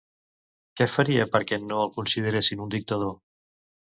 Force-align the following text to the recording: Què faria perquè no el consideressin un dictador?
Què 0.79 0.85
faria 0.93 1.27
perquè 1.35 1.59
no 1.65 1.77
el 1.83 1.93
consideressin 1.99 2.65
un 2.65 2.75
dictador? 2.79 3.17